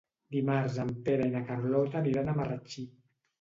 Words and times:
Dimarts 0.35 0.79
en 0.83 0.89
Pere 1.09 1.27
i 1.27 1.33
na 1.35 1.41
Carlota 1.51 2.01
aniran 2.01 2.33
a 2.33 2.37
Marratxí. 2.41 2.89